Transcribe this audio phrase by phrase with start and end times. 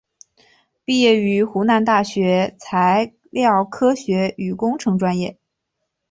[0.83, 5.37] 毕业于湖南大学材料科学与工程专业。